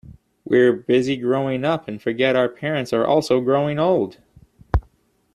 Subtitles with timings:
[0.45, 4.17] We're busy growing up and forget our parents are also growing old.